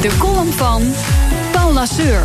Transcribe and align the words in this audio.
De 0.00 0.16
column 0.18 0.52
van 0.52 0.94
Paul 1.52 1.72
Lasseur. 1.72 2.22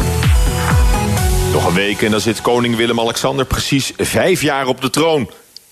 Nog 1.52 1.68
een 1.68 1.74
week 1.74 2.02
en 2.02 2.12
dan 2.12 2.20
zit 2.22 2.42
koning 2.42 2.76
Willem-Alexander 2.76 3.46
precies 3.46 3.94
vijf 3.98 4.42
jaar 4.42 4.68
op 4.68 4.82
de 4.82 4.90
troon. 4.90 5.30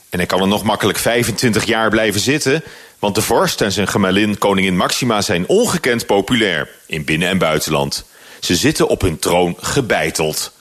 En 0.09 0.17
hij 0.17 0.25
kan 0.25 0.41
er 0.41 0.47
nog 0.47 0.63
makkelijk 0.63 0.97
25 0.97 1.65
jaar 1.65 1.89
blijven 1.89 2.21
zitten... 2.21 2.63
want 2.99 3.15
de 3.15 3.21
vorst 3.21 3.61
en 3.61 3.71
zijn 3.71 3.87
gemalin 3.87 4.37
koningin 4.37 4.75
Maxima 4.75 5.21
zijn 5.21 5.47
ongekend 5.47 6.05
populair... 6.05 6.69
in 6.85 7.05
binnen- 7.05 7.29
en 7.29 7.37
buitenland. 7.37 8.05
Ze 8.39 8.55
zitten 8.55 8.87
op 8.87 9.01
hun 9.01 9.19
troon 9.19 9.55
gebeiteld. 9.59 10.51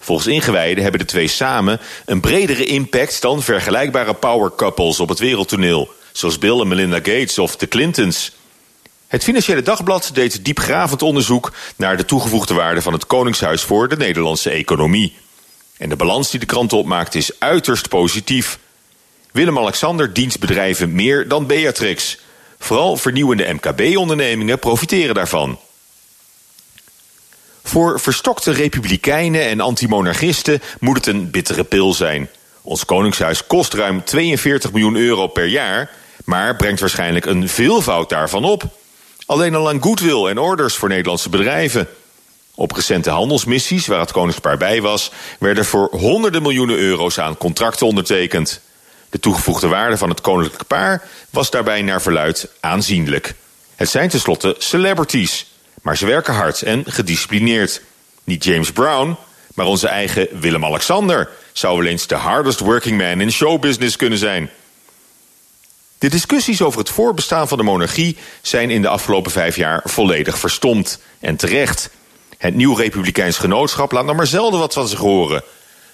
Volgens 0.00 0.28
ingewijden 0.28 0.82
hebben 0.82 1.00
de 1.00 1.06
twee 1.06 1.28
samen 1.28 1.80
een 2.04 2.20
bredere 2.20 2.64
impact... 2.64 3.20
dan 3.20 3.42
vergelijkbare 3.42 4.14
power 4.14 4.52
couples 4.56 5.00
op 5.00 5.08
het 5.08 5.18
wereldtoneel... 5.18 5.90
zoals 6.12 6.38
Bill 6.38 6.60
en 6.60 6.68
Melinda 6.68 6.96
Gates 6.96 7.38
of 7.38 7.56
de 7.56 7.68
Clintons... 7.68 8.32
Het 9.12 9.24
Financiële 9.24 9.62
Dagblad 9.62 10.10
deed 10.14 10.44
diepgravend 10.44 11.02
onderzoek 11.02 11.52
naar 11.76 11.96
de 11.96 12.04
toegevoegde 12.04 12.54
waarde 12.54 12.82
van 12.82 12.92
het 12.92 13.06
Koningshuis 13.06 13.62
voor 13.62 13.88
de 13.88 13.96
Nederlandse 13.96 14.50
economie. 14.50 15.16
En 15.76 15.88
de 15.88 15.96
balans 15.96 16.30
die 16.30 16.40
de 16.40 16.46
krant 16.46 16.72
opmaakt 16.72 17.14
is 17.14 17.30
uiterst 17.38 17.88
positief. 17.88 18.58
Willem-Alexander 19.32 20.12
dient 20.12 20.38
bedrijven 20.38 20.92
meer 20.92 21.28
dan 21.28 21.46
Beatrix. 21.46 22.18
Vooral 22.58 22.96
vernieuwende 22.96 23.52
MKB-ondernemingen 23.52 24.58
profiteren 24.58 25.14
daarvan. 25.14 25.58
Voor 27.62 28.00
verstokte 28.00 28.52
republikeinen 28.52 29.42
en 29.44 29.60
antimonarchisten 29.60 30.62
moet 30.80 30.96
het 30.96 31.06
een 31.06 31.30
bittere 31.30 31.64
pil 31.64 31.94
zijn. 31.94 32.30
Ons 32.62 32.84
Koningshuis 32.84 33.46
kost 33.46 33.74
ruim 33.74 34.04
42 34.04 34.72
miljoen 34.72 34.96
euro 34.96 35.26
per 35.26 35.46
jaar, 35.46 35.90
maar 36.24 36.56
brengt 36.56 36.80
waarschijnlijk 36.80 37.26
een 37.26 37.48
veelvoud 37.48 38.08
daarvan 38.08 38.44
op. 38.44 38.80
Alleen 39.26 39.54
al 39.54 39.68
aan 39.68 39.82
goodwill 39.82 40.26
en 40.26 40.38
orders 40.38 40.74
voor 40.74 40.88
Nederlandse 40.88 41.28
bedrijven. 41.28 41.88
Op 42.54 42.72
recente 42.72 43.10
handelsmissies, 43.10 43.86
waar 43.86 44.00
het 44.00 44.12
koningspaar 44.12 44.56
bij 44.56 44.80
was... 44.80 45.10
werden 45.38 45.64
voor 45.64 45.88
honderden 45.90 46.42
miljoenen 46.42 46.76
euro's 46.76 47.18
aan 47.18 47.36
contracten 47.36 47.86
ondertekend. 47.86 48.60
De 49.10 49.20
toegevoegde 49.20 49.68
waarde 49.68 49.96
van 49.96 50.08
het 50.08 50.20
koninklijke 50.20 50.64
paar 50.64 51.08
was 51.30 51.50
daarbij 51.50 51.82
naar 51.82 52.02
verluid 52.02 52.48
aanzienlijk. 52.60 53.34
Het 53.74 53.88
zijn 53.88 54.08
tenslotte 54.08 54.54
celebrities, 54.58 55.46
maar 55.82 55.96
ze 55.96 56.06
werken 56.06 56.34
hard 56.34 56.62
en 56.62 56.84
gedisciplineerd. 56.86 57.82
Niet 58.24 58.44
James 58.44 58.72
Brown, 58.72 59.16
maar 59.54 59.66
onze 59.66 59.88
eigen 59.88 60.28
Willem-Alexander... 60.40 61.28
zou 61.52 61.78
wel 61.78 61.86
eens 61.86 62.06
de 62.06 62.14
hardest 62.14 62.60
working 62.60 62.98
man 62.98 63.20
in 63.20 63.32
showbusiness 63.32 63.96
kunnen 63.96 64.18
zijn... 64.18 64.50
De 66.02 66.08
discussies 66.08 66.62
over 66.62 66.78
het 66.78 66.90
voorbestaan 66.90 67.48
van 67.48 67.58
de 67.58 67.64
monarchie 67.64 68.16
zijn 68.40 68.70
in 68.70 68.82
de 68.82 68.88
afgelopen 68.88 69.30
vijf 69.30 69.56
jaar 69.56 69.80
volledig 69.84 70.38
verstomd. 70.38 70.98
En 71.20 71.36
terecht. 71.36 71.90
Het 72.38 72.54
nieuw 72.54 72.74
republikeins 72.74 73.38
genootschap 73.38 73.92
laat 73.92 74.04
nog 74.04 74.16
maar 74.16 74.26
zelden 74.26 74.60
wat 74.60 74.72
van 74.72 74.88
zich 74.88 74.98
horen. 74.98 75.42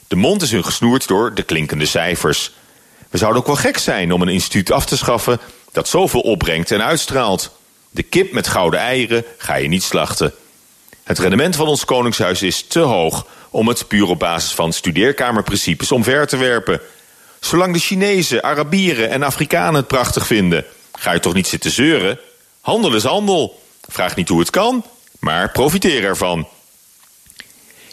De 0.07 0.17
mond 0.17 0.43
is 0.43 0.51
hun 0.51 0.65
gesnoerd 0.65 1.09
door 1.09 1.35
de 1.35 1.43
klinkende 1.43 1.87
cijfers. 1.87 2.53
We 3.11 3.19
zouden 3.19 3.41
ook 3.41 3.47
wel 3.47 3.57
gek 3.57 3.79
zijn 3.79 4.13
om 4.13 4.23
een 4.23 4.29
instituut 4.29 4.73
af 4.73 4.87
te 4.87 4.97
schaffen 4.97 5.41
dat 5.73 5.89
zoveel 5.89 6.21
opbrengt 6.21 6.71
en 6.71 6.85
uitstraalt. 6.85 7.57
De 7.91 8.03
kip 8.03 8.33
met 8.33 8.49
gouden 8.49 8.81
eieren 8.81 9.25
ga 9.39 9.55
je 9.55 9.69
niet 9.69 9.83
slachten. 9.83 10.35
Het 11.05 11.19
rendement 11.19 11.57
van 11.57 11.67
ons 11.67 11.85
koningshuis 11.85 12.43
is 12.43 12.63
te 12.63 12.81
hoog 12.81 13.27
om 13.51 13.69
het 13.69 13.89
puur 13.89 14.07
op 14.07 14.19
basis 14.19 14.53
van 14.53 14.73
studeerkamerprincipes 14.73 15.93
omver 15.93 16.27
te 16.27 16.37
werpen. 16.37 16.81
Zolang 17.41 17.73
de 17.73 17.79
Chinezen, 17.79 18.43
Arabieren 18.43 19.11
en 19.11 19.23
Afrikanen 19.23 19.75
het 19.75 19.87
prachtig 19.87 20.27
vinden, 20.27 20.65
ga 20.93 21.13
je 21.13 21.21
toch 21.21 21.35
niet 21.35 21.47
zitten 21.47 21.71
zeuren? 21.71 22.19
Handel 22.61 22.95
is 22.95 23.05
handel. 23.05 23.63
Vraag 23.89 24.17
niet 24.17 24.29
hoe 24.29 24.41
het 24.41 24.51
kan, 24.51 24.85
maar 25.19 25.51
profiteer 25.51 26.05
ervan. 26.05 26.49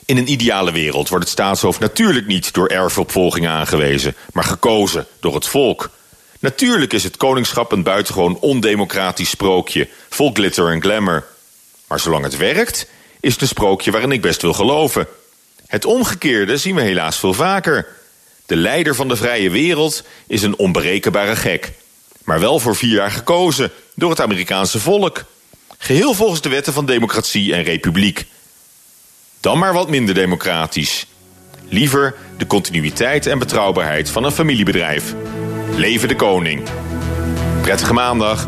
In 0.05 0.17
een 0.17 0.31
ideale 0.31 0.71
wereld 0.71 1.09
wordt 1.09 1.23
het 1.23 1.33
staatshoofd 1.33 1.79
natuurlijk 1.79 2.27
niet 2.27 2.53
door 2.53 2.67
erfopvolging 2.67 3.47
aangewezen, 3.47 4.15
maar 4.33 4.43
gekozen 4.43 5.07
door 5.19 5.35
het 5.35 5.47
volk. 5.47 5.89
Natuurlijk 6.39 6.93
is 6.93 7.03
het 7.03 7.17
koningschap 7.17 7.71
een 7.71 7.83
buitengewoon 7.83 8.37
ondemocratisch 8.39 9.29
sprookje, 9.29 9.87
vol 10.09 10.31
glitter 10.33 10.71
en 10.71 10.81
glamour. 10.81 11.25
Maar 11.87 11.99
zolang 11.99 12.23
het 12.23 12.37
werkt, 12.37 12.87
is 13.19 13.33
het 13.33 13.41
een 13.41 13.47
sprookje 13.47 13.91
waarin 13.91 14.11
ik 14.11 14.21
best 14.21 14.41
wil 14.41 14.53
geloven. 14.53 15.07
Het 15.67 15.85
omgekeerde 15.85 16.57
zien 16.57 16.75
we 16.75 16.81
helaas 16.81 17.19
veel 17.19 17.33
vaker. 17.33 17.87
De 18.45 18.55
leider 18.55 18.95
van 18.95 19.07
de 19.07 19.15
vrije 19.15 19.49
wereld 19.49 20.03
is 20.27 20.41
een 20.41 20.57
onberekenbare 20.57 21.35
gek. 21.35 21.71
Maar 22.23 22.39
wel 22.39 22.59
voor 22.59 22.75
vier 22.75 22.95
jaar 22.95 23.11
gekozen 23.11 23.71
door 23.95 24.09
het 24.09 24.21
Amerikaanse 24.21 24.79
volk. 24.79 25.23
Geheel 25.77 26.13
volgens 26.13 26.41
de 26.41 26.49
wetten 26.49 26.73
van 26.73 26.85
democratie 26.85 27.53
en 27.53 27.63
republiek. 27.63 28.25
Dan 29.39 29.57
maar 29.57 29.73
wat 29.73 29.89
minder 29.89 30.15
democratisch. 30.15 31.05
Liever 31.69 32.15
de 32.37 32.47
continuïteit 32.47 33.25
en 33.25 33.39
betrouwbaarheid 33.39 34.09
van 34.09 34.23
een 34.23 34.31
familiebedrijf. 34.31 35.13
Leven 35.75 36.07
de 36.07 36.15
koning. 36.15 36.63
Prettige 37.61 37.93
maandag. 37.93 38.47